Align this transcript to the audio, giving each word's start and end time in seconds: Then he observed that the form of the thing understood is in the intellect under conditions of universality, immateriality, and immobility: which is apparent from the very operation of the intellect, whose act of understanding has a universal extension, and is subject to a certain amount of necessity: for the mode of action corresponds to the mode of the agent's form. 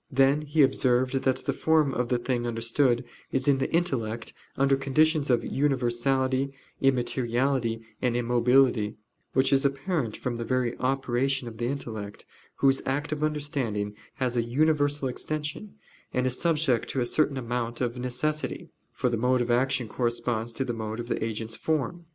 Then 0.09 0.41
he 0.41 0.63
observed 0.63 1.13
that 1.13 1.35
the 1.45 1.53
form 1.53 1.93
of 1.93 2.09
the 2.09 2.17
thing 2.17 2.47
understood 2.47 3.05
is 3.31 3.47
in 3.47 3.59
the 3.59 3.71
intellect 3.71 4.33
under 4.57 4.75
conditions 4.75 5.29
of 5.29 5.45
universality, 5.45 6.51
immateriality, 6.81 7.83
and 8.01 8.17
immobility: 8.17 8.95
which 9.33 9.53
is 9.53 9.63
apparent 9.63 10.17
from 10.17 10.37
the 10.37 10.43
very 10.43 10.75
operation 10.79 11.47
of 11.47 11.57
the 11.59 11.67
intellect, 11.67 12.25
whose 12.55 12.81
act 12.87 13.11
of 13.11 13.23
understanding 13.23 13.93
has 14.15 14.35
a 14.35 14.41
universal 14.41 15.07
extension, 15.07 15.75
and 16.11 16.25
is 16.25 16.39
subject 16.41 16.89
to 16.89 16.99
a 16.99 17.05
certain 17.05 17.37
amount 17.37 17.79
of 17.79 17.95
necessity: 17.99 18.71
for 18.91 19.07
the 19.07 19.17
mode 19.17 19.39
of 19.39 19.51
action 19.51 19.87
corresponds 19.87 20.51
to 20.53 20.65
the 20.65 20.73
mode 20.73 20.99
of 20.99 21.09
the 21.09 21.23
agent's 21.23 21.55
form. 21.55 22.07